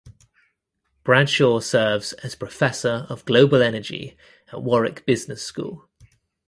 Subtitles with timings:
[1.03, 4.17] Bradshaw serves as Professor of Global Energy
[4.51, 5.87] at Warwick Business School.